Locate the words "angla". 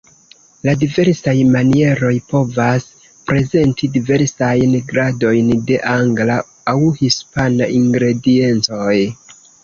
5.91-6.39